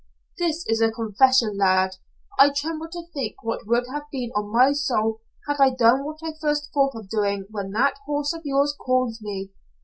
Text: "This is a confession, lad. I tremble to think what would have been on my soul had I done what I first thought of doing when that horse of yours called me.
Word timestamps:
"This 0.39 0.65
is 0.67 0.81
a 0.81 0.89
confession, 0.89 1.57
lad. 1.59 1.97
I 2.39 2.49
tremble 2.49 2.89
to 2.89 3.05
think 3.13 3.35
what 3.43 3.67
would 3.67 3.85
have 3.93 4.09
been 4.11 4.31
on 4.35 4.51
my 4.51 4.71
soul 4.73 5.21
had 5.47 5.57
I 5.59 5.69
done 5.69 6.03
what 6.05 6.21
I 6.23 6.33
first 6.41 6.71
thought 6.73 6.95
of 6.95 7.07
doing 7.07 7.45
when 7.51 7.69
that 7.73 7.99
horse 8.07 8.33
of 8.33 8.41
yours 8.43 8.73
called 8.73 9.17
me. 9.21 9.51